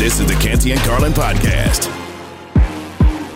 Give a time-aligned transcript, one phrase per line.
[0.00, 1.84] This is the Canty and Carlin podcast.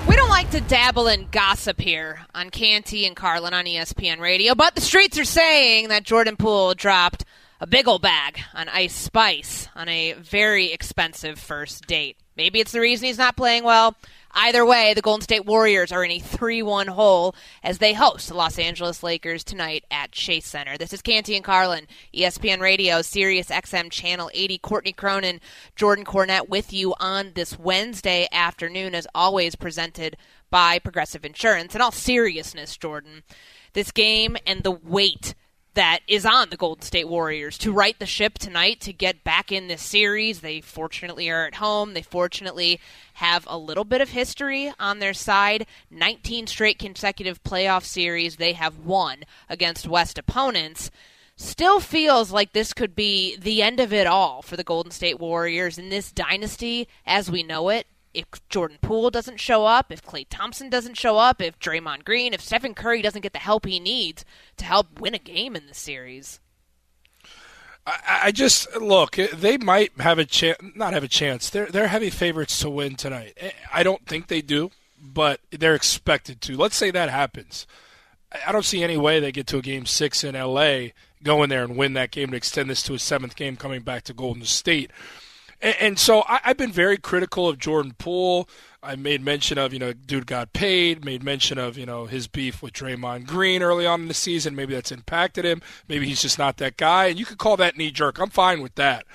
[0.09, 4.55] We don't like to dabble in gossip here on Canty and Carlin on ESPN Radio,
[4.55, 7.27] but the streets are saying that Jordan Poole dropped
[7.61, 12.17] a big ol' bag on Ice Spice on a very expensive first date.
[12.35, 13.95] Maybe it's the reason he's not playing well.
[14.37, 18.29] Either way, the Golden State Warriors are in a 3 1 hole as they host
[18.29, 20.77] the Los Angeles Lakers tonight at Chase Center.
[20.77, 24.59] This is Canty and Carlin, ESPN Radio, Sirius XM Channel 80.
[24.59, 25.41] Courtney Cronin,
[25.77, 30.17] Jordan Cornette with you on this Wednesday afternoon, as always, presented
[30.51, 31.77] by Progressive Insurance.
[31.77, 33.23] In all seriousness, Jordan,
[33.73, 35.35] this game and the weight
[35.75, 39.53] that is on the Golden State Warriors to right the ship tonight to get back
[39.53, 40.41] in this series.
[40.41, 41.95] They fortunately are at home.
[41.95, 42.81] They fortunately
[43.15, 45.67] have a little bit of history on their side.
[45.91, 50.91] 19 straight consecutive playoff series they have won against West opponents.
[51.37, 55.19] Still feels like this could be the end of it all for the Golden State
[55.19, 60.03] Warriors in this dynasty as we know it if Jordan Poole doesn't show up, if
[60.03, 63.67] Klay Thompson doesn't show up, if Draymond Green, if Stephen Curry doesn't get the help
[63.67, 64.25] he needs
[64.57, 66.41] to help win a game in the series.
[67.87, 69.17] I, I just look.
[69.17, 71.51] They might have a chance, not have a chance.
[71.51, 73.35] They're they're heavy favorites to win tonight.
[73.37, 74.71] Eh, I don't think they do,
[75.03, 76.57] but they're expected to.
[76.57, 77.67] Let's say that happens.
[78.47, 80.89] I don't see any way they get to a game six in LA,
[81.23, 83.83] go in there and win that game to extend this to a seventh game coming
[83.83, 84.91] back to Golden State.
[85.65, 88.49] And, and so I, I've been very critical of Jordan Poole.
[88.83, 92.29] I made mention of, you know, dude got paid, made mention of, you know, his
[92.29, 94.55] beef with Draymond Green early on in the season.
[94.55, 95.63] Maybe that's impacted him.
[95.89, 97.07] Maybe he's just not that guy.
[97.07, 98.21] And you could call that knee jerk.
[98.21, 99.07] I'm fine with that.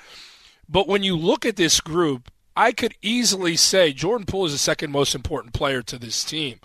[0.68, 4.58] But when you look at this group, I could easily say Jordan Poole is the
[4.58, 6.58] second most important player to this team.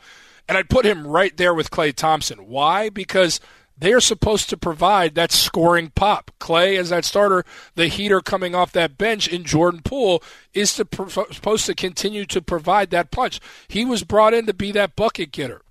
[0.50, 2.48] And I'd put him right there with Klay Thompson.
[2.48, 2.90] Why?
[2.90, 3.40] Because
[3.78, 6.32] they are supposed to provide that scoring pop.
[6.40, 7.44] Klay as that starter,
[7.76, 10.88] the heater coming off that bench in Jordan Poole is to,
[11.32, 13.40] supposed to continue to provide that punch.
[13.68, 15.62] He was brought in to be that bucket getter.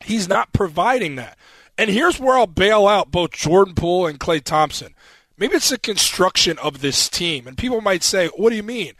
[0.00, 1.38] He's not providing that.
[1.76, 4.94] And here's where I'll bail out both Jordan Poole and Klay Thompson.
[5.36, 7.46] Maybe it's the construction of this team.
[7.46, 8.92] And people might say, what do you mean?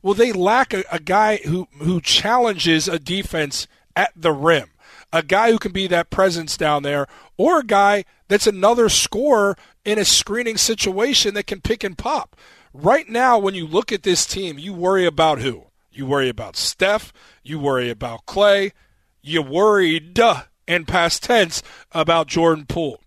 [0.00, 4.70] Well, they lack a, a guy who, who challenges a defense at the rim
[5.12, 7.06] a guy who can be that presence down there,
[7.42, 12.36] or a guy that's another scorer in a screening situation that can pick and pop.
[12.72, 15.64] Right now, when you look at this team, you worry about who?
[15.90, 18.70] You worry about Steph, you worry about Klay,
[19.22, 20.16] you worried
[20.68, 23.00] in past tense about Jordan Poole.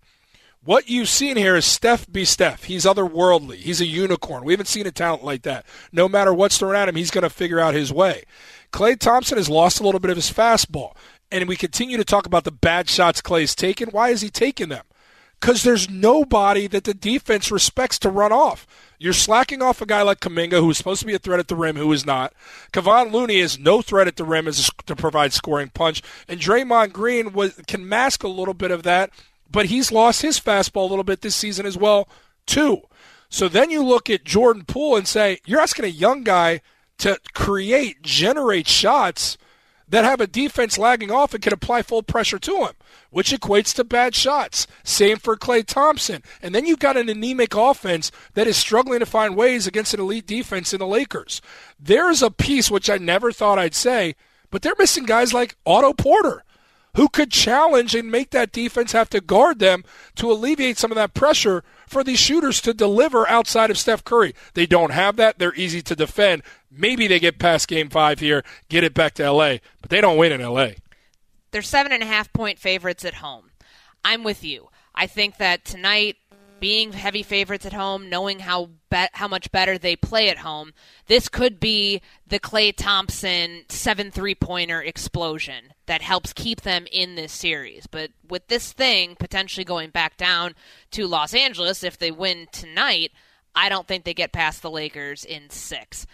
[0.62, 2.64] What you've seen here is Steph be Steph.
[2.64, 3.54] He's otherworldly.
[3.54, 4.44] He's a unicorn.
[4.44, 5.64] We haven't seen a talent like that.
[5.92, 8.24] No matter what's thrown at him, he's going to figure out his way.
[8.70, 10.94] Klay Thompson has lost a little bit of his fastball
[11.30, 13.90] and we continue to talk about the bad shots Klay's taken.
[13.90, 14.84] Why is he taking them?
[15.40, 18.66] Because there's nobody that the defense respects to run off.
[18.98, 21.48] You're slacking off a guy like Kuminga, who is supposed to be a threat at
[21.48, 22.32] the rim, who is not.
[22.72, 26.40] Kevon Looney is no threat at the rim as a, to provide scoring punch, and
[26.40, 29.10] Draymond Green was, can mask a little bit of that,
[29.50, 32.08] but he's lost his fastball a little bit this season as well,
[32.46, 32.82] too.
[33.28, 36.62] So then you look at Jordan Poole and say, you're asking a young guy
[36.98, 39.36] to create, generate shots
[39.88, 42.72] that have a defense lagging off and can apply full pressure to him,
[43.10, 44.66] which equates to bad shots.
[44.82, 46.22] Same for Klay Thompson.
[46.42, 50.00] And then you've got an anemic offense that is struggling to find ways against an
[50.00, 51.40] elite defense in the Lakers.
[51.78, 54.14] There's a piece which I never thought I'd say,
[54.50, 56.42] but they're missing guys like Otto Porter.
[56.96, 60.94] Who could challenge and make that defense have to guard them to alleviate some of
[60.94, 64.34] that pressure for these shooters to deliver outside of Steph Curry?
[64.54, 65.38] They don't have that.
[65.38, 66.42] They're easy to defend.
[66.76, 70.16] Maybe they get past game five here, get it back to LA, but they don't
[70.16, 70.70] win in LA.
[71.50, 73.50] They're seven and a half point favorites at home.
[74.04, 74.68] I'm with you.
[74.94, 76.16] I think that tonight,
[76.58, 80.72] being heavy favorites at home, knowing how be- how much better they play at home,
[81.06, 87.14] this could be the Klay Thompson seven three pointer explosion that helps keep them in
[87.14, 87.86] this series.
[87.86, 90.54] But with this thing potentially going back down
[90.92, 93.12] to Los Angeles if they win tonight,
[93.54, 96.06] I don't think they get past the Lakers in six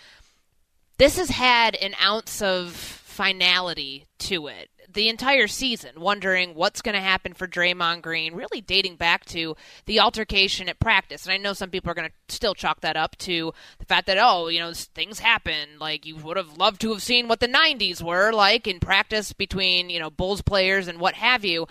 [1.03, 6.95] this has had an ounce of finality to it the entire season, wondering what's going
[6.95, 9.57] to happen for Draymond Green, really dating back to
[9.87, 11.25] the altercation at practice.
[11.25, 14.07] And I know some people are going to still chalk that up to the fact
[14.07, 15.71] that, oh, you know, things happen.
[15.81, 19.33] Like, you would have loved to have seen what the 90s were like in practice
[19.33, 21.67] between, you know, Bulls players and what have you,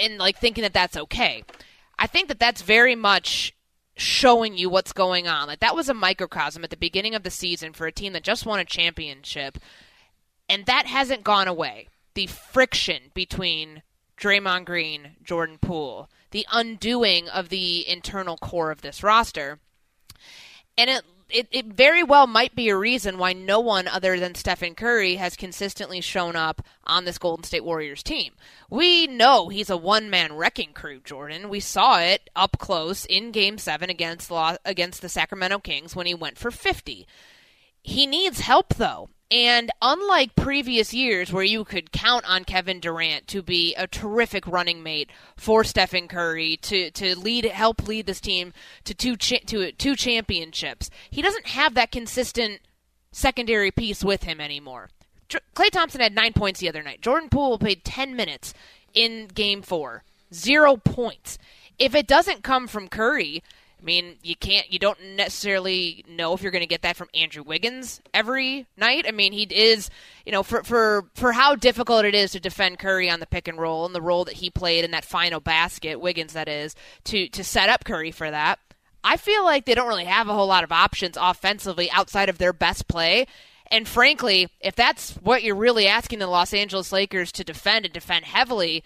[0.00, 1.44] and, like, thinking that that's okay.
[1.98, 3.53] I think that that's very much
[3.96, 5.46] showing you what's going on.
[5.46, 8.22] Like that was a microcosm at the beginning of the season for a team that
[8.22, 9.58] just won a championship,
[10.48, 13.82] and that hasn't gone away the friction between
[14.16, 19.58] Draymond Green, Jordan Poole, the undoing of the internal core of this roster.
[20.76, 24.34] And it, it, it very well might be a reason why no one other than
[24.34, 28.34] Stephen Curry has consistently shown up on this Golden State Warriors team.
[28.70, 31.48] We know he's a one man wrecking crew, Jordan.
[31.48, 34.30] We saw it up close in Game 7 against,
[34.64, 37.06] against the Sacramento Kings when he went for 50.
[37.82, 39.10] He needs help, though.
[39.34, 44.46] And unlike previous years where you could count on Kevin Durant to be a terrific
[44.46, 48.52] running mate for Stephen Curry to, to lead help lead this team
[48.84, 52.60] to two cha- to two championships, he doesn't have that consistent
[53.10, 54.90] secondary piece with him anymore.
[55.28, 57.00] Klay Thompson had 9 points the other night.
[57.00, 58.54] Jordan Poole played 10 minutes
[58.92, 60.04] in game 4.
[60.32, 61.38] 0 points.
[61.76, 63.42] If it doesn't come from Curry,
[63.84, 67.10] I mean, you can't, you don't necessarily know if you're going to get that from
[67.12, 69.04] Andrew Wiggins every night.
[69.06, 69.90] I mean, he is,
[70.24, 73.46] you know, for for for how difficult it is to defend Curry on the pick
[73.46, 76.74] and roll and the role that he played in that final basket, Wiggins that is,
[77.04, 78.58] to to set up Curry for that.
[79.04, 82.38] I feel like they don't really have a whole lot of options offensively outside of
[82.38, 83.26] their best play.
[83.70, 87.92] And frankly, if that's what you're really asking the Los Angeles Lakers to defend and
[87.92, 88.82] defend heavily,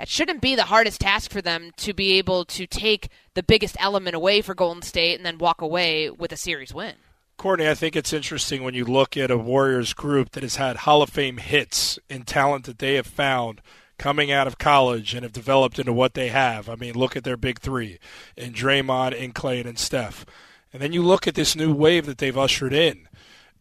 [0.00, 3.76] that shouldn't be the hardest task for them to be able to take the biggest
[3.78, 6.94] element away for Golden State and then walk away with a series win.
[7.36, 10.78] Courtney, I think it's interesting when you look at a Warriors group that has had
[10.78, 13.60] Hall of Fame hits and talent that they have found
[13.98, 16.70] coming out of college and have developed into what they have.
[16.70, 17.98] I mean, look at their big three
[18.38, 20.24] in Draymond, and Klay, and Steph.
[20.72, 23.06] And then you look at this new wave that they've ushered in.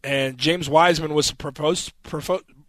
[0.06, 1.92] And James Wiseman was proposed,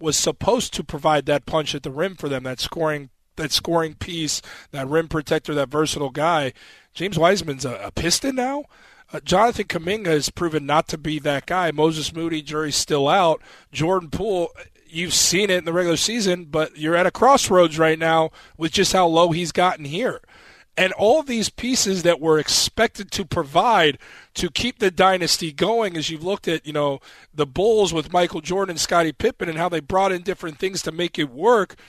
[0.01, 3.95] was supposed to provide that punch at the rim for them, that scoring that scoring
[3.95, 6.53] piece, that rim protector, that versatile guy.
[6.95, 8.65] James Wiseman's a, a Piston now.
[9.13, 11.71] Uh, Jonathan Kuminga has proven not to be that guy.
[11.73, 13.43] Moses Moody, jury's still out.
[13.73, 14.51] Jordan Poole,
[14.87, 18.73] you've seen it in the regular season, but you're at a crossroads right now with
[18.73, 20.21] just how low he's gotten here.
[20.77, 23.99] And all these pieces that were expected to provide
[24.35, 27.01] to keep the dynasty going, as you've looked at, you know,
[27.35, 30.93] the Bulls with Michael Jordan, Scottie Pippen, and how they brought in different things to
[30.93, 31.75] make it work–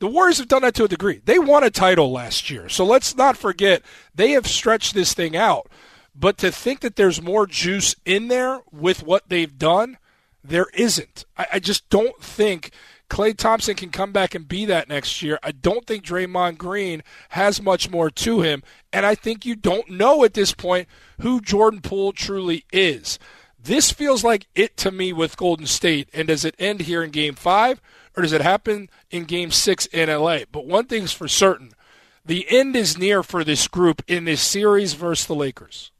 [0.00, 1.20] the Warriors have done that to a degree.
[1.24, 2.68] They won a title last year.
[2.68, 3.82] So let's not forget
[4.14, 5.70] they have stretched this thing out.
[6.14, 9.98] But to think that there's more juice in there with what they've done,
[10.42, 11.24] there isn't.
[11.36, 12.72] I, I just don't think
[13.08, 15.38] Klay Thompson can come back and be that next year.
[15.42, 18.62] I don't think Draymond Green has much more to him.
[18.92, 20.88] And I think you don't know at this point
[21.20, 23.18] who Jordan Poole truly is.
[23.62, 26.08] This feels like it to me with Golden State.
[26.14, 27.82] And does it end here in game five?
[28.20, 30.40] Or does it happen in game six in LA?
[30.52, 31.72] But one thing's for certain
[32.24, 35.90] the end is near for this group in this series versus the Lakers.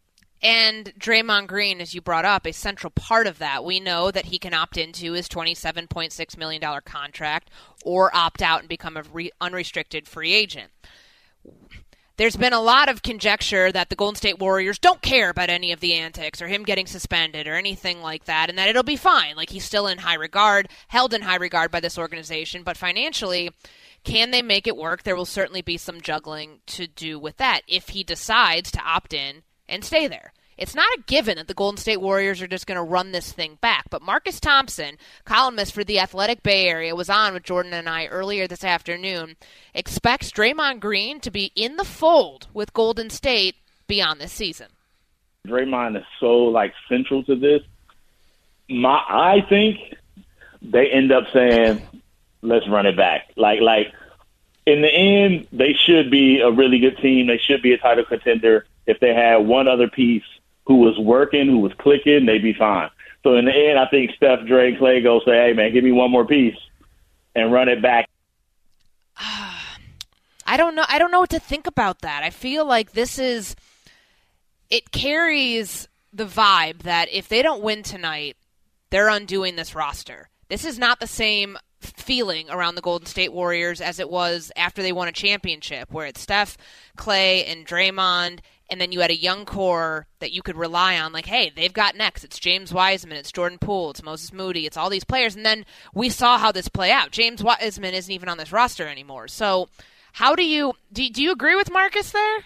[0.43, 3.65] And Draymond Green, as you brought up, a central part of that.
[3.65, 7.51] We know that he can opt into his $27.6 million contract
[7.85, 10.71] or opt out and become a re- unrestricted free agent
[12.21, 15.73] there's been a lot of conjecture that the Golden State Warriors don't care about any
[15.73, 18.95] of the antics or him getting suspended or anything like that, and that it'll be
[18.95, 19.37] fine.
[19.37, 23.53] Like he's still in high regard, held in high regard by this organization, but financially,
[24.05, 25.03] can they make it work?
[25.03, 29.15] There will certainly be some juggling to do with that if he decides to opt
[29.15, 30.35] in and stay there.
[30.61, 33.33] It's not a given that the Golden State Warriors are just going to run this
[33.33, 33.89] thing back.
[33.89, 38.07] But Marcus Thompson, columnist for the Athletic Bay Area, was on with Jordan and I
[38.09, 39.37] earlier this afternoon,
[39.73, 44.67] expects Draymond Green to be in the fold with Golden State beyond this season.
[45.49, 47.63] Draymond is so like central to this.
[48.69, 49.79] My, I think
[50.61, 51.81] they end up saying,
[52.43, 53.95] "Let's run it back." Like, like
[54.67, 57.29] in the end, they should be a really good team.
[57.29, 60.23] They should be a title contender if they had one other piece
[60.71, 62.89] who was working, who was clicking, they'd be fine.
[63.25, 65.83] So in the end, I think Steph, Dre, and Klay go say, "Hey, man, give
[65.83, 66.55] me one more piece
[67.35, 68.09] and run it back."
[69.19, 70.85] I don't know.
[70.89, 72.23] I don't know what to think about that.
[72.23, 73.57] I feel like this is
[74.71, 78.37] it carries the vibe that if they don't win tonight,
[78.91, 80.29] they're undoing this roster.
[80.49, 84.83] This is not the same feeling around the Golden State Warriors as it was after
[84.83, 86.57] they won a championship, where it's Steph,
[86.97, 88.39] Klay, and Draymond
[88.71, 91.73] and then you had a young core that you could rely on, like, hey, they've
[91.73, 92.25] got next.
[92.25, 95.35] It's James Wiseman, it's Jordan Poole, it's Moses Moody, it's all these players.
[95.37, 97.11] And then we saw how this play out.
[97.11, 99.29] James Wiseman isn't even on this roster anymore.
[99.29, 99.69] So,
[100.13, 101.09] how do you do?
[101.09, 102.39] Do you agree with Marcus there?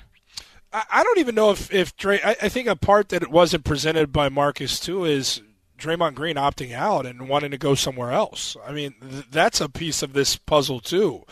[0.73, 2.21] I don't even know if if Dray.
[2.23, 5.41] I, I think a part that it wasn't presented by Marcus too is
[5.79, 8.57] Draymond Green opting out and wanting to go somewhere else.
[8.67, 11.25] I mean, th- that's a piece of this puzzle too.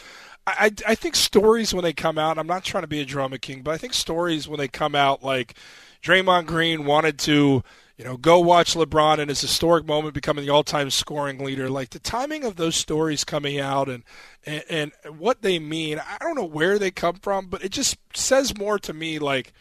[0.46, 2.36] I, I, think stories when they come out.
[2.36, 4.94] I'm not trying to be a drama king, but I think stories when they come
[4.94, 5.54] out like
[6.02, 7.62] Draymond Green wanted to
[8.02, 11.68] you know, go watch LeBron in his historic moment becoming the all-time scoring leader.
[11.68, 14.02] Like the timing of those stories coming out and,
[14.44, 17.96] and and what they mean, I don't know where they come from, but it just
[18.12, 19.20] says more to me.
[19.20, 19.52] Like,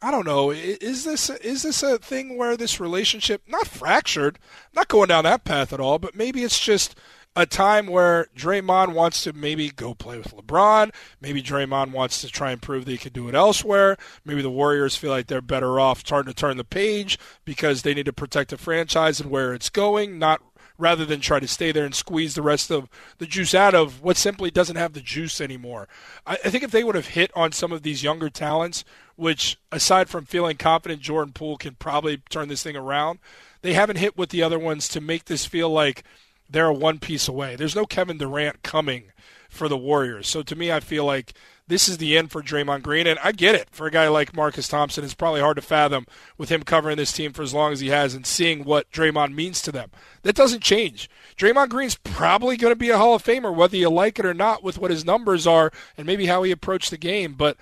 [0.00, 4.38] I don't know, is this is this a thing where this relationship not fractured,
[4.72, 6.94] not going down that path at all, but maybe it's just
[7.34, 10.92] a time where Draymond wants to maybe go play with LeBron.
[11.20, 13.96] Maybe Draymond wants to try and prove that he could do it elsewhere.
[14.24, 17.94] Maybe the Warriors feel like they're better off starting to turn the page because they
[17.94, 20.42] need to protect the franchise and where it's going, not
[20.78, 24.02] rather than try to stay there and squeeze the rest of the juice out of
[24.02, 25.88] what simply doesn't have the juice anymore.
[26.26, 28.84] I, I think if they would have hit on some of these younger talents,
[29.16, 33.20] which aside from feeling confident Jordan Poole can probably turn this thing around,
[33.62, 36.02] they haven't hit with the other ones to make this feel like–
[36.52, 37.56] they're a one piece away.
[37.56, 39.04] There's no Kevin Durant coming
[39.48, 40.28] for the Warriors.
[40.28, 41.34] So to me, I feel like
[41.68, 43.06] this is the end for Draymond Green.
[43.06, 43.68] And I get it.
[43.70, 46.06] For a guy like Marcus Thompson, it's probably hard to fathom
[46.36, 49.34] with him covering this team for as long as he has and seeing what Draymond
[49.34, 49.90] means to them.
[50.22, 51.08] That doesn't change.
[51.36, 54.34] Draymond Green's probably going to be a Hall of Famer, whether you like it or
[54.34, 57.34] not, with what his numbers are and maybe how he approached the game.
[57.34, 57.56] But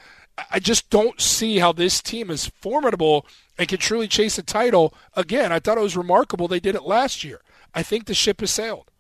[0.50, 3.26] I just don't see how this team is formidable
[3.58, 4.94] and can truly chase a title.
[5.14, 7.40] Again, I thought it was remarkable they did it last year.
[7.74, 8.90] I think the ship has sailed.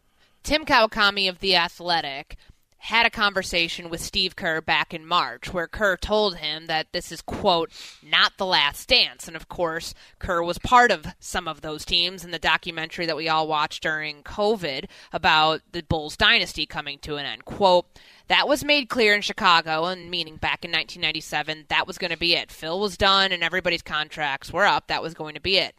[0.42, 2.36] Tim Kawakami of The Athletic
[2.82, 7.12] had a conversation with Steve Kerr back in March where Kerr told him that this
[7.12, 7.70] is, quote,
[8.02, 9.28] not the last dance.
[9.28, 13.18] And of course, Kerr was part of some of those teams in the documentary that
[13.18, 17.44] we all watched during COVID about the Bulls dynasty coming to an end.
[17.44, 17.84] Quote,
[18.30, 22.16] that was made clear in Chicago, and meaning back in 1997, that was going to
[22.16, 22.52] be it.
[22.52, 24.86] Phil was done and everybody's contracts were up.
[24.86, 25.74] That was going to be it.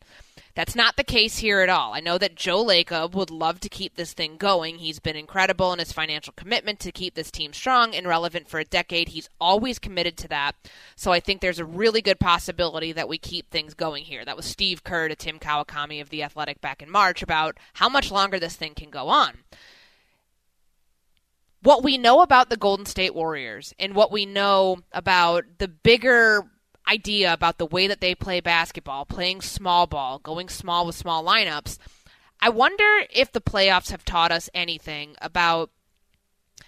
[0.53, 1.93] That's not the case here at all.
[1.93, 4.79] I know that Joe Lacob would love to keep this thing going.
[4.79, 8.59] He's been incredible in his financial commitment to keep this team strong and relevant for
[8.59, 9.07] a decade.
[9.07, 10.57] He's always committed to that.
[10.97, 14.25] So I think there's a really good possibility that we keep things going here.
[14.25, 17.87] That was Steve Kerr to Tim Kawakami of The Athletic back in March about how
[17.87, 19.37] much longer this thing can go on
[21.63, 26.43] what we know about the Golden State Warriors and what we know about the bigger
[26.87, 31.23] idea about the way that they play basketball, playing small ball, going small with small
[31.23, 31.77] lineups.
[32.39, 35.69] I wonder if the playoffs have taught us anything about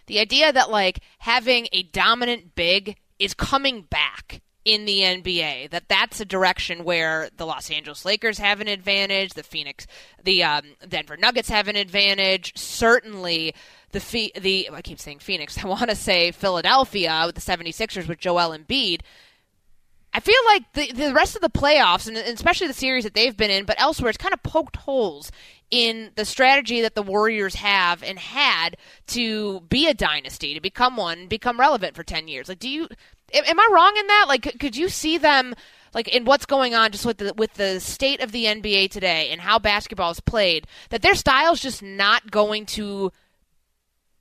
[0.06, 5.72] the idea that like having a dominant big is coming back in the NBA.
[5.72, 9.88] That that's a direction where the Los Angeles Lakers have an advantage, the Phoenix,
[10.24, 12.54] the um, Denver Nuggets have an advantage.
[12.56, 13.56] Certainly,
[13.94, 15.58] the the I keep saying Phoenix.
[15.64, 19.02] I want to say Philadelphia with the 76ers with Joel Embiid
[20.14, 23.36] I feel like the the rest of the playoffs, and especially the series that they've
[23.36, 25.32] been in, but elsewhere, it's kind of poked holes
[25.72, 30.98] in the strategy that the Warriors have and had to be a dynasty, to become
[30.98, 32.48] one, become relevant for ten years.
[32.48, 32.88] Like, do you?
[33.34, 34.26] Am I wrong in that?
[34.28, 35.56] Like, could you see them?
[35.96, 39.30] like in what's going on just with the with the state of the NBA today
[39.30, 43.12] and how basketball is played that their style's just not going to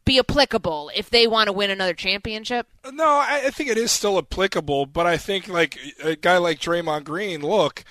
[0.04, 2.66] be applicable if they want to win another championship?
[2.92, 6.60] No, I, I think it is still applicable, but I think like a guy like
[6.60, 7.84] Draymond Green, look,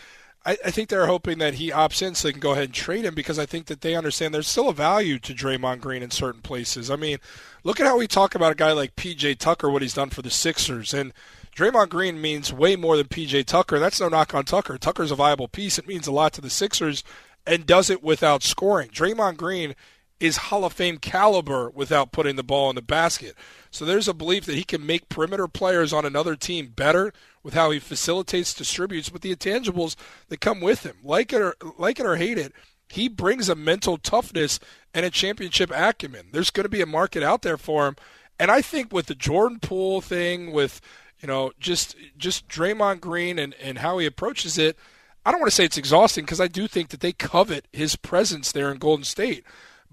[0.46, 2.74] I, I, think they're hoping that he opts in so they can go ahead and
[2.74, 6.02] trade him because I think that they understand there's still a value to Draymond Green
[6.02, 6.90] in certain places.
[6.90, 7.20] I mean,
[7.64, 10.24] look at how we talk about a guy like PJ Tucker, what he's done for
[10.24, 11.14] the Sixers, and
[11.56, 13.78] Draymond Green means way more than PJ Tucker.
[13.78, 14.78] That's no knock on Tucker.
[14.78, 15.78] Tucker's a viable piece.
[15.78, 17.04] It means a lot to the Sixers
[17.46, 18.90] and does it without scoring.
[18.90, 19.76] Draymond Green
[20.22, 23.36] is Hall of Fame caliber without putting the ball in the basket.
[23.72, 27.12] So there's a belief that he can make perimeter players on another team better
[27.42, 29.96] with how he facilitates, distributes, with the intangibles
[30.30, 30.98] that come with him.
[31.04, 32.54] Like it or like it or hate it,
[32.88, 34.60] he brings a mental toughness
[34.94, 36.28] and a championship acumen.
[36.32, 37.96] There's going to be a market out there for him,
[38.40, 40.82] and I think with the Jordan Poole thing, with
[41.20, 44.78] you know just just Draymond Green and and how he approaches it.
[45.26, 47.96] I don't want to say it's exhausting because I do think that they covet his
[47.96, 49.44] presence there in Golden State.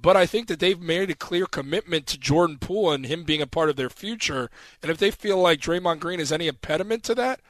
[0.00, 3.42] But I think that they've made a clear commitment to Jordan Poole and him being
[3.42, 4.48] a part of their future.
[4.82, 7.40] And if they feel like Draymond Green is any impediment to that,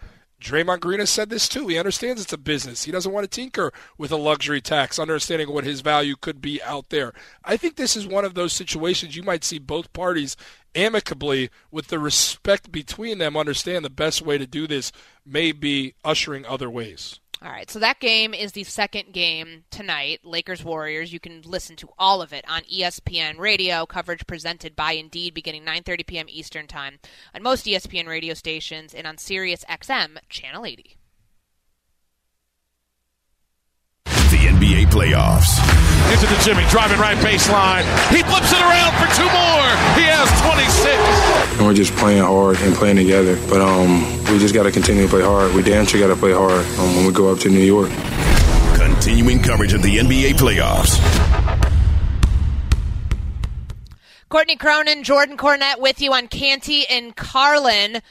[0.40, 1.67] Draymond Green has said this too.
[1.67, 2.85] He understands it's a business.
[2.85, 6.62] He doesn't want to tinker with a luxury tax, understanding what his value could be
[6.62, 7.12] out there.
[7.45, 10.37] I think this is one of those situations you might see both parties
[10.75, 14.93] amicably with the respect between them understand the best way to do this
[15.26, 17.19] may be ushering other ways.
[17.40, 21.12] All right, so that game is the second game tonight, Lakers Warriors.
[21.12, 25.64] You can listen to all of it on ESPN Radio, coverage presented by Indeed beginning
[25.64, 26.26] 9:30 p.m.
[26.28, 26.99] Eastern Time
[27.33, 30.97] on most ESPN radio stations and on Sirius XM channel 80.
[34.04, 35.62] The NBA playoffs.
[36.12, 37.83] Into the Jimmy, driving right baseline.
[38.11, 39.68] He flips it around for two more.
[39.95, 41.59] He has 26.
[41.59, 43.38] And we're just playing hard and playing together.
[43.49, 45.54] But um, we just got to continue to play hard.
[45.54, 47.90] We damn sure got to play hard um, when we go up to New York.
[48.75, 50.99] Continuing coverage of the NBA playoffs.
[54.28, 58.02] Courtney Cronin, Jordan Cornette with you on Canty and Carlin.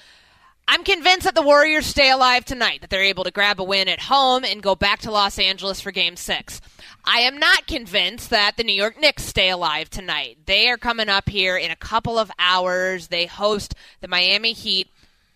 [0.67, 3.87] I'm convinced that the Warriors stay alive tonight, that they're able to grab a win
[3.87, 6.59] at home and go back to Los Angeles for game six.
[7.05, 10.39] I am not convinced that the New York Knicks stay alive tonight.
[10.45, 13.07] They are coming up here in a couple of hours.
[13.07, 14.87] They host the Miami Heat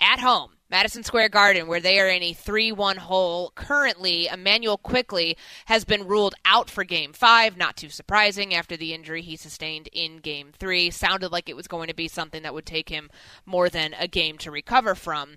[0.02, 0.50] at home.
[0.72, 3.52] Madison Square Garden, where they are in a 3 1 hole.
[3.56, 5.36] Currently, Immanuel Quickley
[5.66, 7.58] has been ruled out for game five.
[7.58, 10.90] Not too surprising after the injury he sustained in game three.
[10.90, 13.10] Sounded like it was going to be something that would take him
[13.46, 15.36] more than a game to recover from.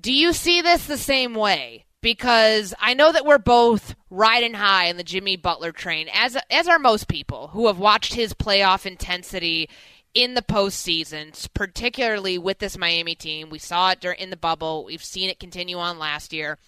[0.00, 1.84] Do you see this the same way?
[2.00, 6.68] Because I know that we're both riding high in the Jimmy Butler train, as as
[6.68, 9.68] are most people who have watched his playoff intensity
[10.14, 13.50] in the postseason, particularly with this Miami team.
[13.50, 14.84] We saw it in the bubble.
[14.84, 16.58] We've seen it continue on last year.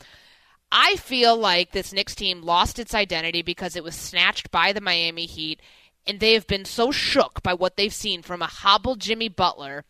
[0.72, 4.80] I feel like this Knicks team lost its identity because it was snatched by the
[4.80, 5.60] Miami Heat,
[6.06, 9.84] and they have been so shook by what they've seen from a hobbled Jimmy Butler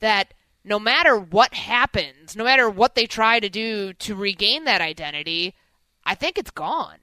[0.00, 0.34] that
[0.64, 5.54] no matter what happens, no matter what they try to do to regain that identity,
[6.04, 6.98] I think it's gone.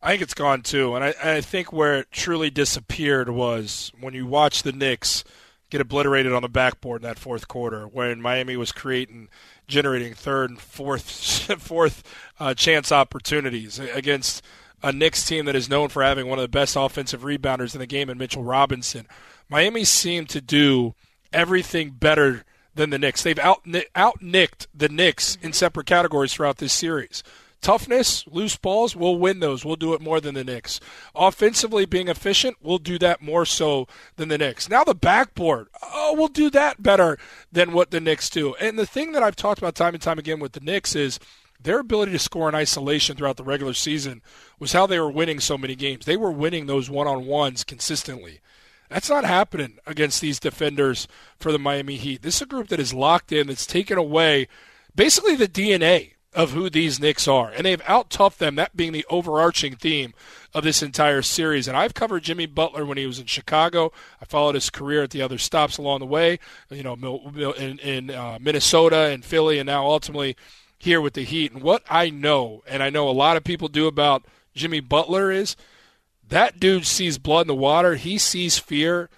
[0.00, 4.14] I think it's gone too, and I, I think where it truly disappeared was when
[4.14, 5.24] you watch the Knicks
[5.70, 9.28] get obliterated on the backboard in that fourth quarter, when Miami was creating,
[9.66, 11.10] generating third and fourth,
[11.60, 12.02] fourth
[12.38, 14.42] uh, chance opportunities against
[14.82, 17.80] a Knicks team that is known for having one of the best offensive rebounders in
[17.80, 19.06] the game in Mitchell Robinson.
[19.48, 20.94] Miami seemed to do
[21.32, 23.22] everything better than the Knicks.
[23.22, 27.22] They've out out nicked the Knicks in separate categories throughout this series.
[27.60, 29.64] Toughness, loose balls, we'll win those.
[29.64, 30.78] We'll do it more than the Knicks.
[31.14, 34.68] Offensively, being efficient, we'll do that more so than the Knicks.
[34.68, 37.18] Now the backboard, oh, we'll do that better
[37.50, 38.54] than what the Knicks do.
[38.54, 41.18] And the thing that I've talked about time and time again with the Knicks is
[41.60, 44.22] their ability to score in isolation throughout the regular season
[44.60, 46.06] was how they were winning so many games.
[46.06, 48.38] They were winning those one-on-ones consistently.
[48.88, 52.22] That's not happening against these defenders for the Miami Heat.
[52.22, 54.46] This is a group that is locked in, that's taken away
[54.94, 57.50] basically the DNA of who these Knicks are.
[57.50, 60.14] And they've out toughed them, that being the overarching theme
[60.54, 61.66] of this entire series.
[61.66, 63.90] And I've covered Jimmy Butler when he was in Chicago.
[64.22, 66.38] I followed his career at the other stops along the way,
[66.70, 66.94] you know,
[67.58, 70.36] in, in uh, Minnesota and Philly, and now ultimately
[70.78, 71.52] here with the Heat.
[71.52, 74.24] And what I know, and I know a lot of people do about
[74.54, 75.56] Jimmy Butler, is
[76.28, 77.96] that dude sees blood in the water.
[77.96, 79.10] He sees fear,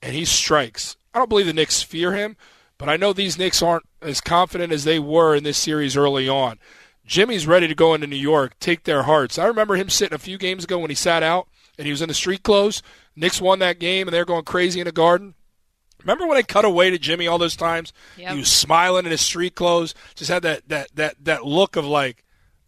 [0.00, 0.96] and he strikes.
[1.12, 2.36] I don't believe the Knicks fear him,
[2.78, 6.28] but I know these Knicks aren't as confident as they were in this series early
[6.28, 6.58] on.
[7.04, 9.38] Jimmy's ready to go into New York, take their hearts.
[9.38, 12.02] I remember him sitting a few games ago when he sat out and he was
[12.02, 12.82] in the street clothes.
[13.16, 15.34] Knicks won that game and they're going crazy in the garden.
[16.00, 17.92] Remember when I cut away to Jimmy all those times?
[18.16, 18.32] Yep.
[18.32, 21.84] He was smiling in his street clothes, just had that, that, that, that look of
[21.84, 22.24] like,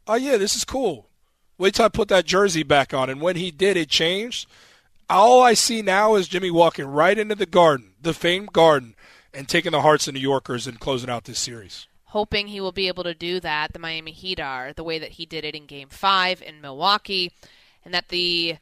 [0.07, 1.09] oh, yeah, this is cool.
[1.57, 3.09] Wait till I put that jersey back on.
[3.11, 4.49] And when he did, it changed.
[5.09, 8.95] All I see now is Jimmy walking right into the garden, the famed garden,
[9.35, 11.87] and taking the hearts of New Yorkers and closing out this series.
[12.05, 15.13] Hoping he will be able to do that, the Miami Heat are, the way that
[15.13, 17.33] he did it in Game 5 in Milwaukee,
[17.85, 18.57] and that the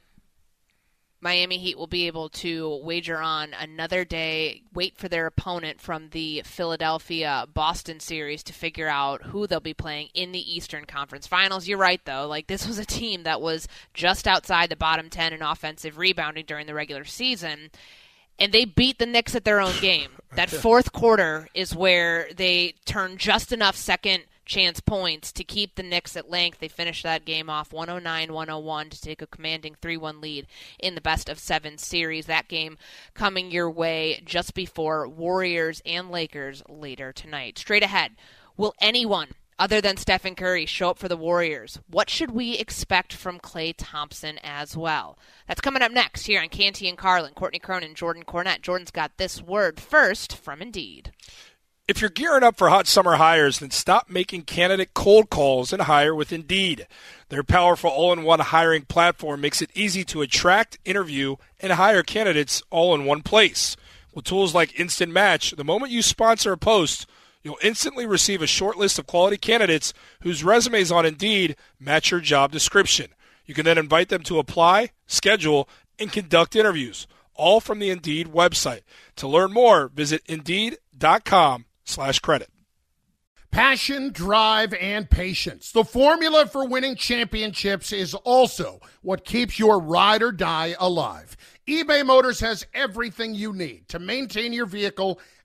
[1.21, 6.11] Miami Heat will be able to wager on another day, wait for their opponent from
[6.11, 11.27] the Philadelphia Boston series to figure out who they'll be playing in the Eastern Conference
[11.27, 11.67] Finals.
[11.67, 12.29] You're right, though.
[12.29, 16.45] Like, this was a team that was just outside the bottom 10 in offensive rebounding
[16.45, 17.71] during the regular season
[18.39, 20.11] and they beat the Knicks at their own game.
[20.35, 25.83] That fourth quarter is where they turn just enough second chance points to keep the
[25.83, 26.59] Knicks at length.
[26.59, 30.47] They finished that game off 109-101 to take a commanding 3-1 lead
[30.79, 32.27] in the best of 7 series.
[32.27, 32.79] That game
[33.15, 37.59] coming your way just before Warriors and Lakers later tonight.
[37.59, 38.13] Straight ahead,
[38.57, 41.81] will anyone other than Stephen Curry show up for the Warriors?
[41.91, 45.19] What should we expect from Klay Thompson as well?
[45.47, 47.35] That's coming up next here on Canty and Carlin.
[47.35, 48.63] Courtney Cronin, Jordan Cornette.
[48.63, 51.13] Jordan's got this word first from Indeed.
[51.89, 55.81] If you're gearing up for hot summer hires, then stop making candidate cold calls and
[55.81, 56.87] hire with Indeed.
[57.31, 62.03] Their powerful all in one hiring platform makes it easy to attract, interview, and hire
[62.03, 63.75] candidates all in one place.
[64.15, 67.07] With tools like Instant Match, the moment you sponsor a post,
[67.49, 72.21] you'll instantly receive a short list of quality candidates whose resumes on Indeed match your
[72.21, 73.07] job description.
[73.47, 75.67] You can then invite them to apply, schedule,
[75.99, 78.83] and conduct interviews, all from the Indeed website.
[79.17, 82.51] To learn more, visit Indeed.com slash credit.
[83.51, 85.73] Passion, drive, and patience.
[85.73, 91.35] The formula for winning championships is also what keeps your ride or die alive.
[91.67, 95.19] eBay Motors has everything you need to maintain your vehicle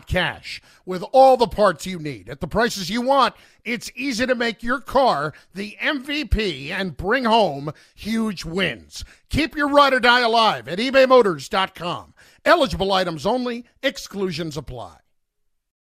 [0.00, 0.60] cash.
[0.84, 4.62] With all the parts you need at the prices you want, it's easy to make
[4.62, 9.04] your car the MVP and bring home huge wins.
[9.30, 12.14] Keep your ride or die alive at ebaymotors.com.
[12.44, 14.96] Eligible items only, exclusions apply.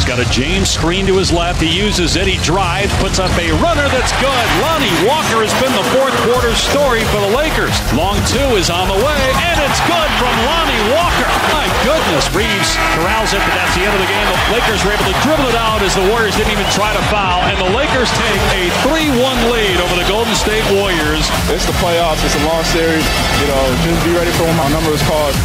[0.00, 1.60] He's got a James screen to his left.
[1.60, 2.24] He uses it.
[2.24, 4.46] He drives, puts up a runner that's good.
[4.64, 7.76] Lonnie Walker has been the fourth quarter story for the Lakers.
[7.92, 11.28] Long two is on the way, and it's good from Lonnie Walker.
[11.52, 12.24] My goodness.
[12.32, 14.24] Reaves corrals it, but that's the end of the game.
[14.24, 17.04] The Lakers were able to dribble it out as the Warriors didn't even try to
[17.12, 21.28] foul, and the Lakers take a 3-1 lead over the Golden State Warriors.
[21.52, 22.24] It's the playoffs.
[22.24, 23.04] It's a long series.
[23.36, 25.36] You know, just be ready for when my number is called.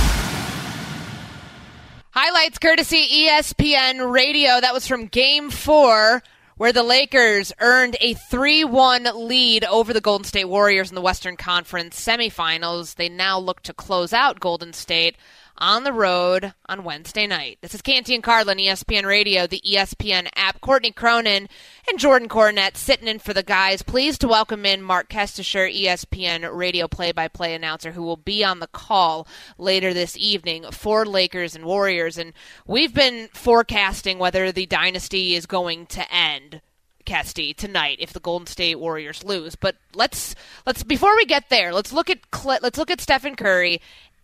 [2.17, 4.61] Highlights courtesy ESPN Radio.
[4.61, 6.23] That was from game four,
[6.55, 11.01] where the Lakers earned a 3 1 lead over the Golden State Warriors in the
[11.01, 12.95] Western Conference semifinals.
[12.95, 15.17] They now look to close out Golden State
[15.57, 17.57] on the road on Wednesday night.
[17.61, 20.59] This is Canty and Carlin, ESPN Radio, the ESPN app.
[20.61, 21.47] Courtney Cronin
[21.89, 23.81] and Jordan Cornette sitting in for the guys.
[23.81, 28.67] Pleased to welcome in Marc Kestecher, ESPN Radio play-by-play announcer, who will be on the
[28.67, 32.17] call later this evening for Lakers and Warriors.
[32.17, 32.33] And
[32.67, 36.61] we've been forecasting whether the dynasty is going to end.
[37.05, 39.55] Kesty tonight if the Golden State Warriors lose.
[39.55, 40.33] But let's
[40.65, 43.79] let's before we get there, let's look at let's look at Stephen Curry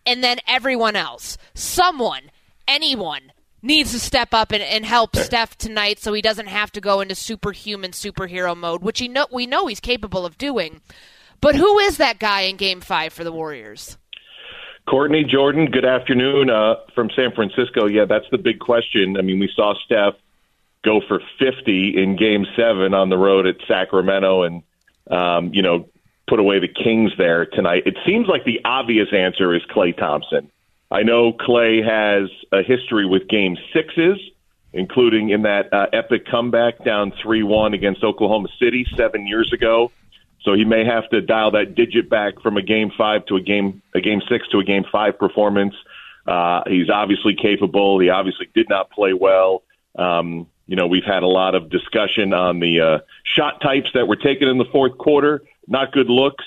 [0.06, 1.38] and then everyone else.
[1.54, 2.32] Someone,
[2.68, 6.82] anyone, needs to step up and, and help Steph tonight so he doesn't have to
[6.82, 10.82] go into superhuman superhero mode, which he know, we know he's capable of doing.
[11.42, 13.98] But who is that guy in game five for the Warriors?
[14.88, 17.88] Courtney Jordan, good afternoon uh, from San Francisco.
[17.88, 19.16] Yeah, that's the big question.
[19.18, 20.16] I mean, we saw Steph
[20.84, 24.64] go for 50 in game seven on the road at Sacramento and,
[25.10, 25.88] um, you know,
[26.32, 27.84] put away the Kings there tonight.
[27.86, 30.50] It seems like the obvious answer is Klay Thompson.
[30.89, 34.17] I know Klay has a history with game sixes,
[34.72, 39.91] including in that uh, epic comeback down 3 1 against Oklahoma City seven years ago.
[40.44, 43.41] So he may have to dial that digit back from a game five to a
[43.41, 45.76] game a game six to a game five performance.
[46.26, 48.00] Uh, he's obviously capable.
[48.00, 49.63] He obviously did not play well.
[50.00, 54.08] Um, you know, we've had a lot of discussion on the uh, shot types that
[54.08, 55.41] were taken in the fourth quarter.
[55.72, 56.44] Not good looks,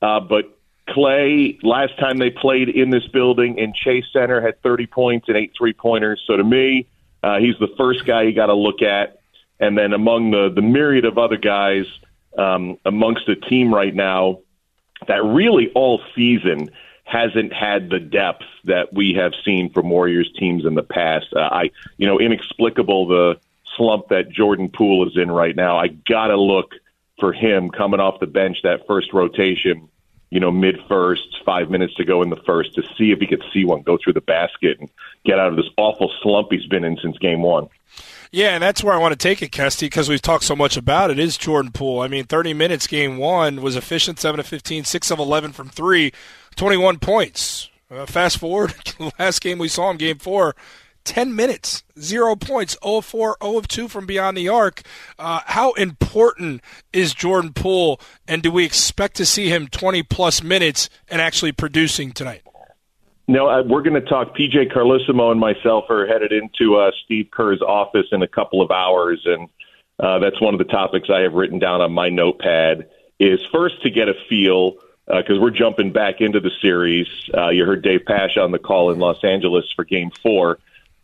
[0.00, 0.58] uh, but
[0.88, 5.36] Klay, last time they played in this building in Chase Center, had 30 points and
[5.36, 6.22] eight three pointers.
[6.26, 6.88] So to me,
[7.22, 9.20] uh, he's the first guy you got to look at.
[9.60, 11.84] And then among the, the myriad of other guys
[12.36, 14.40] um, amongst the team right now
[15.06, 16.70] that really all season
[17.04, 21.26] hasn't had the depth that we have seen from Warriors teams in the past.
[21.34, 23.40] Uh, I, you know, inexplicable the
[23.76, 25.76] slump that Jordan Poole is in right now.
[25.76, 26.72] I gotta look
[27.22, 29.88] for him coming off the bench that first rotation,
[30.30, 33.28] you know, mid first, five minutes to go in the first, to see if he
[33.28, 34.90] could see one go through the basket and
[35.24, 37.68] get out of this awful slump he's been in since game one.
[38.32, 40.76] Yeah, and that's where I want to take it, Kesty, because we've talked so much
[40.76, 41.20] about it.
[41.20, 42.00] Is Jordan Poole?
[42.00, 45.68] I mean, 30 minutes game one was efficient, seven of 15, six of 11 from
[45.68, 46.12] three,
[46.56, 47.70] 21 points.
[47.88, 48.74] Uh, fast forward,
[49.20, 50.56] last game we saw him, game four,
[51.04, 54.82] 10 minutes, zero points, 0 of 4, 0 of 2 from beyond the arc.
[55.18, 56.62] Uh, how important
[56.92, 61.52] is Jordan Poole, and do we expect to see him 20 plus minutes and actually
[61.52, 62.42] producing tonight?
[63.28, 64.36] No, we're going to talk.
[64.36, 68.70] PJ Carlesimo and myself are headed into uh, Steve Kerr's office in a couple of
[68.70, 69.48] hours, and
[70.00, 72.88] uh, that's one of the topics I have written down on my notepad.
[73.20, 74.72] Is first to get a feel
[75.06, 77.06] because uh, we're jumping back into the series.
[77.32, 80.58] Uh, you heard Dave Pasch on the call in Los Angeles for Game Four,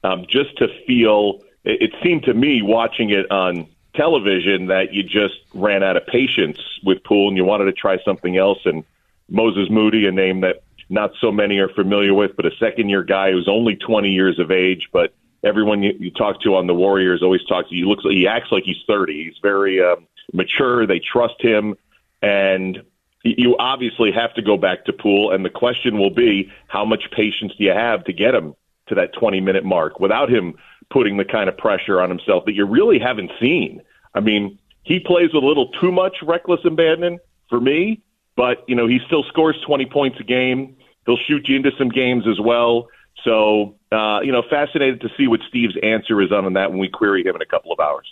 [0.05, 1.41] um, just to feel.
[1.65, 6.07] It, it seemed to me watching it on television that you just ran out of
[6.07, 8.59] patience with Poole and you wanted to try something else.
[8.65, 8.85] And
[9.29, 13.03] Moses Moody, a name that not so many are familiar with, but a second year
[13.03, 15.13] guy who's only 20 years of age, but
[15.45, 17.69] everyone you, you talk to on the Warriors always talks.
[17.69, 19.25] He looks, he acts like he's 30.
[19.25, 19.97] He's very uh,
[20.33, 20.87] mature.
[20.87, 21.77] They trust him,
[22.23, 22.83] and
[23.25, 25.33] you obviously have to go back to Poole.
[25.33, 28.55] And the question will be, how much patience do you have to get him
[28.89, 30.55] to that 20 minute mark without him
[30.91, 33.83] putting the kind of pressure on himself that you really haven't seen?
[34.15, 38.01] I mean, he plays with a little too much reckless abandon for me,
[38.37, 40.77] but you know he still scores 20 points a game.
[41.07, 42.89] He'll shoot you into some games as well.
[43.25, 46.89] So, uh, you know, fascinated to see what Steve's answer is on that when we
[46.89, 48.07] query him in a couple of hours.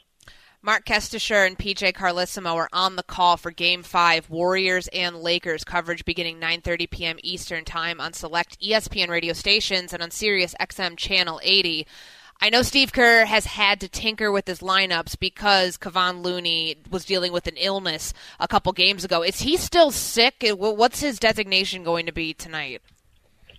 [0.66, 5.62] Marc Kestecher and PJ Carlesimo are on the call for Game 5, Warriors and Lakers
[5.62, 7.16] coverage beginning 9.30 p.m.
[7.22, 11.87] Eastern Time on select ESPN radio stations and on Sirius XM Channel 80.
[12.40, 17.05] I know Steve Kerr has had to tinker with his lineups because Kevon Looney was
[17.05, 19.22] dealing with an illness a couple games ago.
[19.22, 20.44] Is he still sick?
[20.50, 22.83] What's his designation going to be tonight?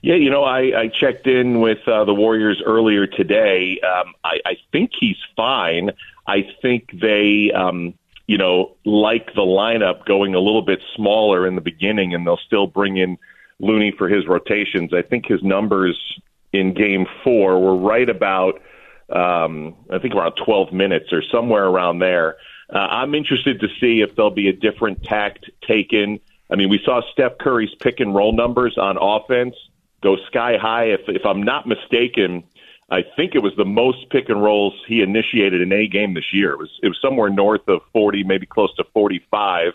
[0.01, 3.79] Yeah, you know, I, I checked in with uh, the Warriors earlier today.
[3.81, 5.91] Um, I, I think he's fine.
[6.27, 7.93] I think they, um,
[8.27, 12.37] you know, like the lineup going a little bit smaller in the beginning, and they'll
[12.45, 13.17] still bring in
[13.59, 14.93] Looney for his rotations.
[14.93, 15.97] I think his numbers
[16.51, 18.61] in Game Four were right about
[19.09, 22.35] um, I think around 12 minutes or somewhere around there.
[22.69, 26.19] Uh, I'm interested to see if there'll be a different tact taken.
[26.51, 29.55] I mean, we saw Steph Curry's pick and roll numbers on offense
[30.01, 30.85] go sky high.
[30.85, 32.43] If, if I'm not mistaken,
[32.89, 36.31] I think it was the most pick and rolls he initiated in a game this
[36.31, 36.51] year.
[36.51, 39.73] It was it was somewhere north of 40, maybe close to 45.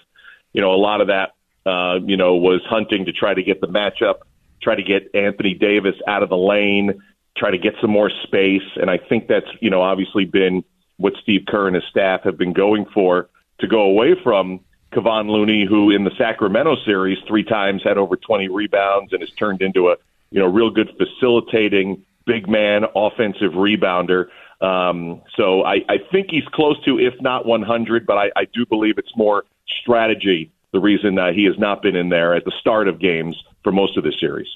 [0.55, 1.35] You know, a lot of that,
[1.67, 4.21] uh, you know, was hunting to try to get the matchup,
[4.63, 7.03] try to get Anthony Davis out of the lane
[7.37, 8.63] try to get some more space.
[8.77, 10.65] And I think that's, you know, obviously been
[10.97, 13.29] what Steve Kerr and his staff have been going for
[13.61, 14.61] to go away from
[14.93, 19.31] Kevon Looney, who in the Sacramento series three times had over 20 rebounds and has
[19.31, 19.97] turned into a,
[20.31, 24.27] you know, real good facilitating big man offensive rebounder.
[24.61, 28.65] Um, so I, I think he's close to, if not 100, but I, I do
[28.65, 29.45] believe it's more
[29.83, 33.37] strategy the reason uh, he has not been in there at the start of games
[33.63, 34.49] for most of this series.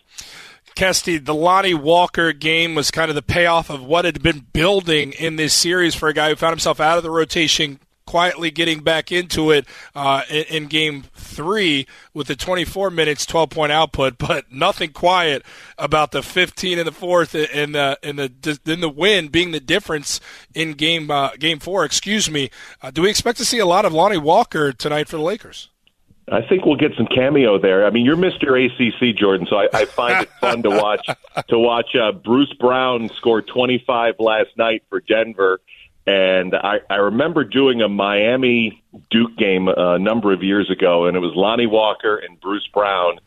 [0.75, 5.13] Kesty, the Lonnie Walker game was kind of the payoff of what had been building
[5.13, 8.81] in this series for a guy who found himself out of the rotation quietly getting
[8.81, 14.19] back into it uh, in, in, game three with the 24 minutes, 12 point output,
[14.19, 15.43] but nothing quiet
[15.77, 19.61] about the 15 in the fourth and the in the in the win being the
[19.61, 20.21] difference
[20.55, 21.85] in game uh, game four.
[21.85, 22.51] Excuse me.
[22.81, 25.69] Uh, do we expect to see a lot of Lonnie Walker tonight for the Lakers?
[26.31, 27.87] I think we'll get some cameo there.
[27.87, 28.59] I mean, you're Mr.
[28.59, 31.07] ACC, Jordan, so I, I find it fun to watch
[31.49, 35.61] to watch uh, Bruce Brown score 25 last night for Denver,
[36.07, 41.17] and I, I remember doing a Miami Duke game a number of years ago, and
[41.17, 43.19] it was Lonnie Walker and Bruce Brown.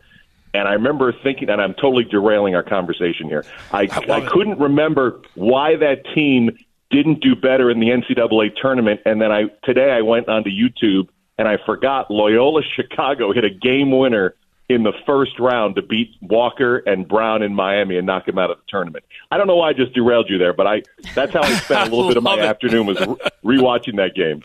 [0.53, 3.45] And I remember thinking, and I'm totally derailing our conversation here.
[3.71, 6.57] I, I, I couldn't remember why that team
[6.89, 9.01] didn't do better in the NCAA tournament.
[9.05, 13.49] And then I today I went onto YouTube and I forgot Loyola Chicago hit a
[13.49, 14.35] game winner
[14.69, 18.51] in the first round to beat Walker and Brown in Miami and knock him out
[18.51, 19.03] of the tournament.
[19.31, 20.83] I don't know why I just derailed you there, but I
[21.15, 22.45] that's how I spent a little bit of my it.
[22.45, 24.43] afternoon was re- rewatching that game.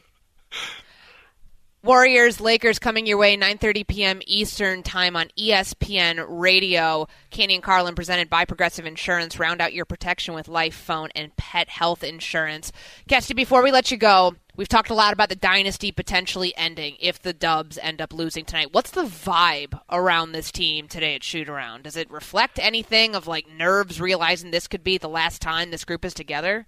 [1.84, 4.22] Warriors Lakers coming your way 9:30 p.m.
[4.26, 7.08] Eastern Time on ESPN Radio.
[7.28, 9.38] Canty and Carlin presented by Progressive Insurance.
[9.38, 12.72] Round out your protection with life, phone, and pet health insurance.
[13.06, 16.96] Kesty, before we let you go, we've talked a lot about the dynasty potentially ending
[17.00, 18.72] if the Dubs end up losing tonight.
[18.72, 21.82] What's the vibe around this team today at shoot around?
[21.82, 25.84] Does it reflect anything of like nerves realizing this could be the last time this
[25.84, 26.66] group is together?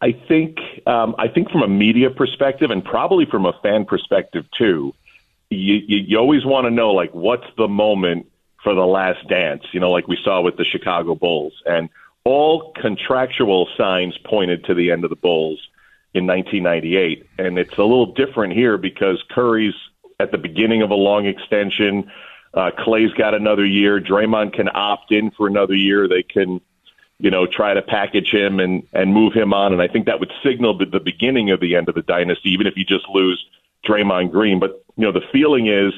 [0.00, 4.46] I think um, I think from a media perspective and probably from a fan perspective
[4.56, 4.94] too,
[5.50, 8.26] you, you, you always want to know like what's the moment
[8.62, 11.88] for the last dance, you know, like we saw with the Chicago Bulls, and
[12.24, 15.58] all contractual signs pointed to the end of the Bulls
[16.12, 19.74] in 1998, and it's a little different here because Curry's
[20.18, 22.10] at the beginning of a long extension.
[22.52, 24.00] Uh, Klay's got another year.
[24.00, 26.08] Draymond can opt in for another year.
[26.08, 26.60] They can
[27.20, 29.72] you know, try to package him and and move him on.
[29.72, 32.50] And I think that would signal the, the beginning of the end of the dynasty,
[32.50, 33.44] even if you just lose
[33.86, 34.58] Draymond Green.
[34.58, 35.92] But you know, the feeling is,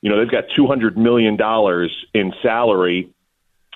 [0.00, 3.10] you know, they've got two hundred million dollars in salary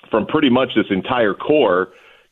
[0.09, 1.91] from pretty much this entire core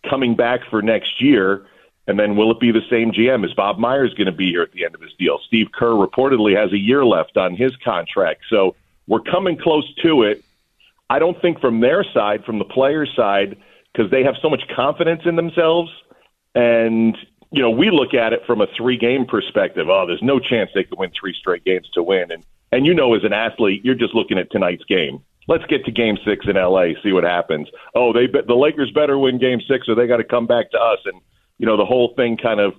[0.10, 1.66] coming back for next year.
[2.08, 3.46] And then will it be the same GM?
[3.46, 5.40] Is Bob Myers going to be here at the end of his deal?
[5.46, 8.42] Steve Kerr reportedly has a year left on his contract.
[8.50, 8.76] So
[9.08, 10.44] we're coming close to it.
[11.10, 13.58] I don't think from their side, from the players' side,
[13.94, 15.92] because they have so much confidence in themselves.
[16.56, 17.18] And,
[17.52, 19.88] you know, we look at it from a three game perspective.
[19.90, 22.32] Oh, there's no chance they could win three straight games to win.
[22.32, 25.24] And, and you know, as an athlete, you're just looking at tonight's game.
[25.48, 27.68] Let's get to game six in LA, see what happens.
[27.96, 30.78] Oh, they the Lakers better win game six or they got to come back to
[30.78, 31.00] us.
[31.06, 31.20] And,
[31.58, 32.74] you know, the whole thing kind of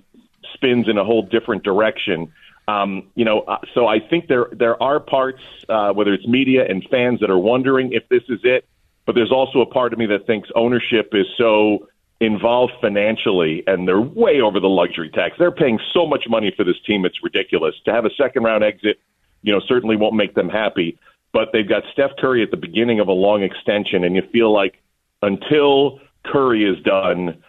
[0.53, 2.31] spins in a whole different direction.
[2.67, 6.65] Um, you know, uh, so I think there there are parts, uh, whether it's media
[6.67, 8.65] and fans, that are wondering if this is it.
[9.05, 11.87] But there's also a part of me that thinks ownership is so
[12.19, 15.35] involved financially and they're way over the luxury tax.
[15.37, 17.75] They're paying so much money for this team, it's ridiculous.
[17.85, 18.99] To have a second round exit,
[19.41, 20.97] you know, certainly won't make them happy.
[21.33, 24.53] But they've got Steph Curry at the beginning of a long extension, and you feel
[24.53, 24.81] like
[25.23, 27.43] until Curry is done,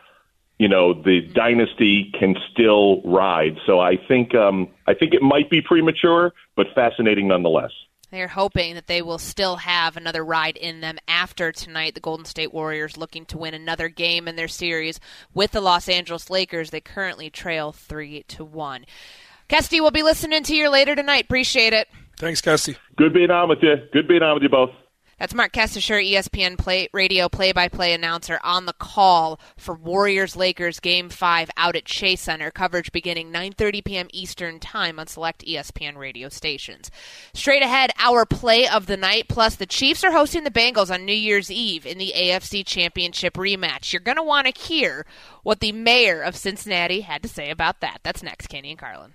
[0.58, 3.58] you know, the dynasty can still ride.
[3.66, 7.72] So I think um, I think it might be premature, but fascinating nonetheless.
[8.10, 11.94] They're hoping that they will still have another ride in them after tonight.
[11.94, 15.00] The Golden State Warriors looking to win another game in their series
[15.32, 16.70] with the Los Angeles Lakers.
[16.70, 18.84] They currently trail three to one.
[19.48, 21.24] Kesty, we'll be listening to you later tonight.
[21.24, 21.88] Appreciate it.
[22.16, 22.76] Thanks, Kesty.
[22.96, 23.74] Good being on with you.
[23.92, 24.70] Good being on with you both.
[25.18, 31.08] That's Marc Kestecher, ESPN play, radio play-by-play announcer, on the call for Warriors Lakers Game
[31.08, 32.50] Five out at Chase Center.
[32.50, 34.08] Coverage beginning 9:30 p.m.
[34.12, 36.90] Eastern Time on select ESPN radio stations.
[37.32, 39.28] Straight ahead, our play of the night.
[39.28, 43.34] Plus, the Chiefs are hosting the Bengals on New Year's Eve in the AFC Championship
[43.34, 43.92] rematch.
[43.92, 45.06] You're going to want to hear
[45.42, 48.00] what the mayor of Cincinnati had to say about that.
[48.02, 49.14] That's next, Canty and Carlin.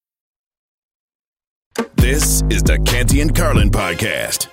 [1.75, 4.47] This is the Canty and Carlin podcast.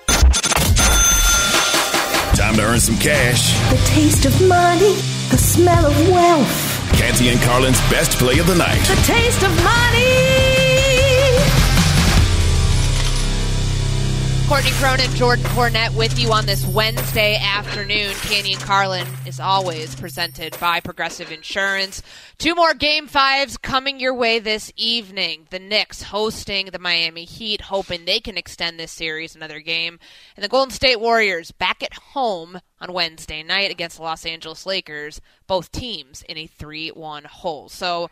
[2.35, 3.51] Time to earn some cash.
[3.69, 4.93] The taste of money,
[5.29, 6.93] the smell of wealth.
[6.97, 8.79] Canty and Carlin's best play of the night.
[8.87, 10.48] The taste of money.
[14.49, 18.15] Courtney Cronin, Jordan Cornette with you on this Wednesday afternoon.
[18.15, 22.01] Canty and Carlin is always presented by Progressive Insurance.
[22.39, 25.45] Two more game fives coming your way this evening.
[25.51, 29.99] The Knicks hosting the Miami Heat, hoping they can extend this series another game.
[30.35, 34.65] And the Golden State Warriors back at home on Wednesday night against the Los Angeles
[34.65, 37.69] Lakers, both teams in a 3 1 hole.
[37.69, 38.09] So,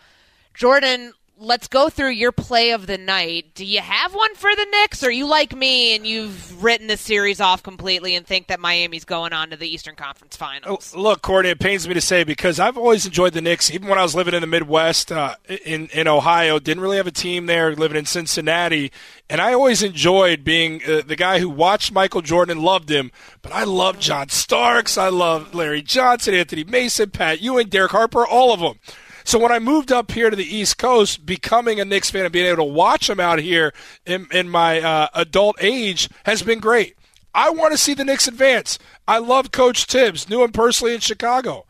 [0.53, 3.53] Jordan, let's go through your play of the night.
[3.53, 6.87] Do you have one for the Knicks, or are you like me and you've written
[6.87, 10.93] the series off completely and think that Miami's going on to the Eastern Conference Finals?
[10.95, 13.87] Oh, look, Courtney, it pains me to say because I've always enjoyed the Knicks, even
[13.87, 16.59] when I was living in the Midwest uh, in in Ohio.
[16.59, 18.91] Didn't really have a team there, living in Cincinnati,
[19.29, 23.11] and I always enjoyed being uh, the guy who watched Michael Jordan and loved him.
[23.41, 28.25] But I love John Starks, I love Larry Johnson, Anthony Mason, Pat Ewing, Derek Harper,
[28.25, 28.79] all of them.
[29.27, 32.31] So when I moved up here to the East Coast, becoming a Knicks fan and
[32.31, 33.73] being able to watch them out here
[34.05, 36.95] in, in my uh, adult age has been great.
[37.35, 38.79] I want to see the Knicks advance.
[39.05, 41.65] I love Coach Thibs, knew him personally in Chicago,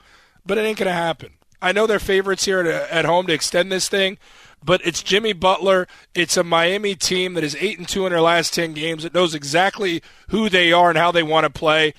[0.45, 1.32] but it ain't going to happen.
[1.60, 4.20] I know they're favorites here at, at home to extend this thing,
[4.64, 5.88] but it's Jimmy Butler.
[6.14, 9.03] It's a Miami team that is eight and two in their last ten games.
[9.03, 11.95] It knows exactly who they are and how they want to play.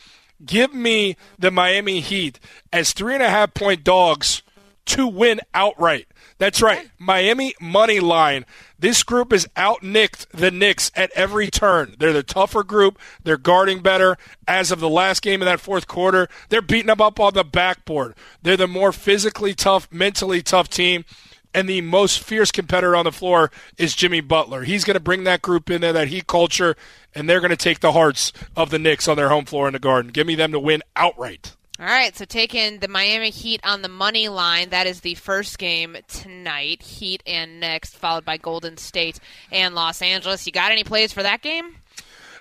[0.47, 2.39] Give me the Miami Heat
[2.73, 4.43] as three and a half point dogs
[4.89, 6.09] to win outright.
[6.39, 6.91] That's right.
[6.99, 8.45] Miami money line.
[8.79, 11.97] This group is outnicked the Knicks at every turn.
[11.99, 12.99] They're the tougher group.
[13.25, 14.17] They're guarding better.
[14.47, 17.45] As of the last game of that fourth quarter, they're beating them up on the
[17.45, 18.15] backboard.
[18.43, 21.05] They're the more physically tough, mentally tough team.
[21.53, 24.63] And the most fierce competitor on the floor is Jimmy Butler.
[24.63, 26.77] He's going to bring that group in there, that heat culture,
[27.15, 29.73] and they're going to take the hearts of the Knicks on their home floor in
[29.73, 30.13] the Garden.
[30.13, 31.57] Give me them to win outright.
[31.81, 34.71] All right, so taking the Miami Heat on the money line.
[34.71, 36.83] That is the first game tonight.
[36.83, 39.21] Heat and Knicks, followed by Golden State
[39.53, 40.45] and Los Angeles.
[40.45, 41.77] You got any plays for that game?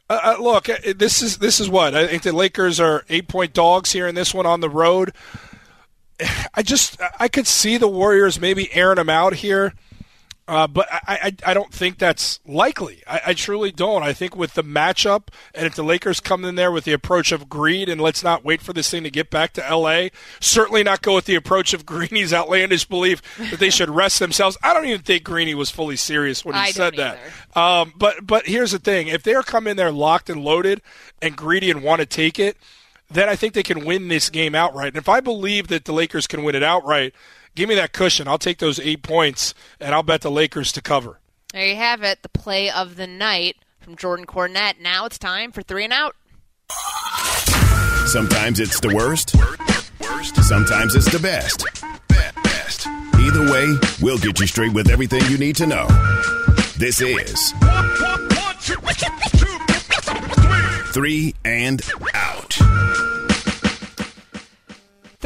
[0.09, 2.23] Uh, uh, look, uh, this is this is what I think.
[2.23, 5.13] The Lakers are eight point dogs here in this one on the road.
[6.55, 9.75] I just I could see the Warriors maybe airing them out here.
[10.47, 13.03] Uh, but I, I, I, don't think that's likely.
[13.05, 14.01] I, I, truly don't.
[14.01, 17.33] I think with the matchup, and if the Lakers come in there with the approach
[17.33, 20.83] of greed and let's not wait for this thing to get back to L.A., certainly
[20.83, 23.21] not go with the approach of Greeny's outlandish belief
[23.51, 24.57] that they should rest themselves.
[24.63, 27.19] I don't even think Greeny was fully serious when he said that.
[27.53, 30.81] Um, but but here's the thing: if they're coming in there locked and loaded
[31.21, 32.55] and greedy and want to take it,
[33.09, 34.89] then I think they can win this game outright.
[34.89, 37.13] And if I believe that the Lakers can win it outright
[37.57, 38.27] give me that cushion.
[38.27, 41.19] I'll take those eight points, and I'll bet the Lakers to cover.
[41.51, 44.79] There you have it, the play of the night from Jordan Cornette.
[44.79, 46.15] Now it's time for three and out.
[48.05, 49.31] Sometimes it's the worst.
[50.45, 51.65] Sometimes it's the best.
[52.07, 52.87] Best.
[53.19, 55.87] Either way, we'll get you straight with everything you need to know.
[56.77, 57.53] This is
[60.93, 61.81] three and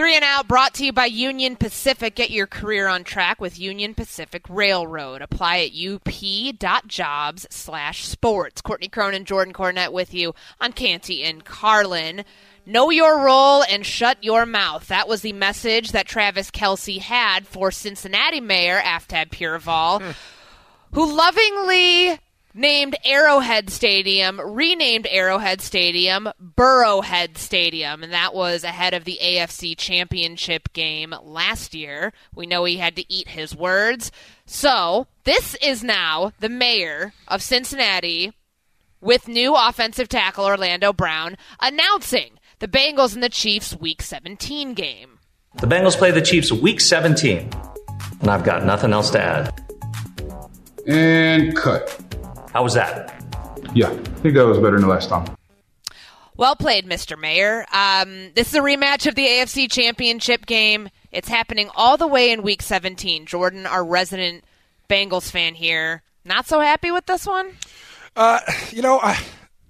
[0.01, 2.15] Three and out brought to you by Union Pacific.
[2.15, 5.21] Get your career on track with Union Pacific Railroad.
[5.21, 8.61] Apply at up.jobs slash sports.
[8.61, 12.25] Courtney Cronin, Jordan Cornette with you on Canty and Carlin.
[12.65, 14.87] Know your role and shut your mouth.
[14.87, 20.11] That was the message that Travis Kelce had for Cincinnati Mayor Aftab Pureval, hmm.
[20.93, 22.17] who lovingly
[22.53, 29.77] named Arrowhead Stadium, renamed Arrowhead Stadium, Burrowhead Stadium, and that was ahead of the AFC
[29.77, 32.13] Championship game last year.
[32.35, 34.11] We know he had to eat his words.
[34.45, 38.33] So, this is now the mayor of Cincinnati
[38.99, 45.19] with new offensive tackle Orlando Brown announcing the Bengals and the Chiefs Week 17 game.
[45.59, 47.49] The Bengals play the Chiefs Week 17,
[48.21, 49.61] and I've got nothing else to add.
[50.87, 51.99] And cut.
[52.53, 53.23] How was that?
[53.73, 55.35] Yeah, I think that was better than the last time.
[56.35, 57.19] Well played, Mr.
[57.19, 57.65] Mayor.
[57.71, 60.89] Um, this is a rematch of the AFC Championship game.
[61.11, 63.25] It's happening all the way in Week 17.
[63.25, 64.43] Jordan, our resident
[64.89, 67.51] Bengals fan here, not so happy with this one.
[68.15, 68.39] Uh,
[68.71, 69.17] you know, I,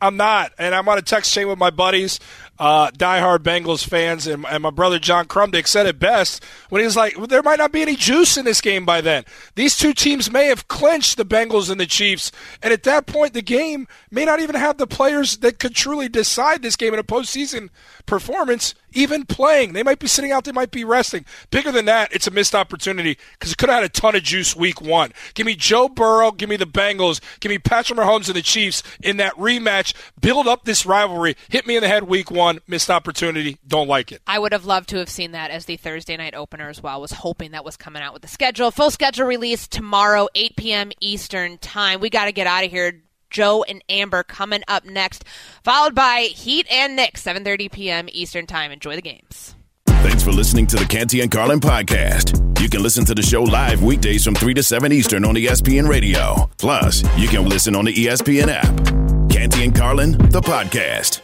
[0.02, 2.20] I'm not, and I'm on a text chain with my buddies
[2.62, 6.86] uh, diehard Bengals fans, and, and, my brother John Krumdick said it best when he
[6.86, 9.26] was like, well, "There might not be any juice in this game by then.
[9.56, 12.32] These two teams may have clinched the Bengals and the Chiefs,
[12.62, 16.08] and at that point, the game may not even have the players that could truly
[16.08, 17.70] decide this game in a postseason
[18.06, 19.74] performance." even playing.
[19.74, 21.26] They might be sitting out, they might be resting.
[21.50, 24.24] Bigger than that, it's a missed opportunity because it could have had a ton of
[24.24, 25.12] juice week one.
[25.34, 28.84] Give me Joe Burrow, give me the Bengals, give me Patrick Mahomes and the Chiefs
[29.02, 29.94] in that rematch.
[30.20, 31.36] Build up this rivalry.
[31.50, 33.58] Hit me in the head week one, missed opportunity.
[33.68, 34.22] Don't like it.
[34.28, 37.02] I would have loved to have seen that as the Thursday night opener as well.
[37.02, 38.72] Was hoping that was coming out with the schedule.
[38.72, 40.92] Full schedule release tomorrow, 8 p.m.
[41.00, 42.00] Eastern time.
[42.00, 43.02] We got to get out of here.
[43.30, 45.24] Joe and Amber coming up next,
[45.64, 48.10] followed by Heat and Knicks, 7:30 p.m.
[48.12, 48.72] Eastern Time.
[48.72, 49.56] Enjoy the games.
[49.86, 52.60] Thanks for listening to the Canty and Carlin podcast.
[52.60, 55.88] You can listen to the show live weekdays from 3 to 7 Eastern on ESPN
[55.88, 56.50] Radio.
[56.58, 59.32] Plus, you can listen on the ESPN app.
[59.32, 61.22] Canty and Carlin, the podcast.